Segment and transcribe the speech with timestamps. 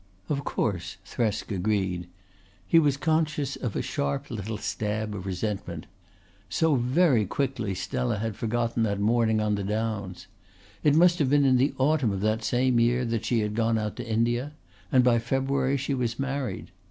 [0.29, 2.07] "Of course," Thresk agreed.
[2.65, 5.85] He was conscious of a sharp little stab of resentment.
[6.49, 10.25] So very quickly Stella had forgotten that morning on the Downs!
[10.83, 13.77] It must have been in the autumn of that same year that she had gone
[13.77, 14.53] out to India,
[14.91, 16.71] and by February she was married.